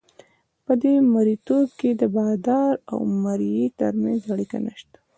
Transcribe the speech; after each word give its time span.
په 0.65 0.73
دې 0.81 0.95
مرییتوب 1.13 1.67
کې 1.79 1.89
د 2.01 2.03
بادار 2.15 2.73
او 2.91 2.99
مریي 3.23 3.67
ترمنځ 3.79 4.21
اړیکه 4.33 4.57
نشته. 4.65 4.97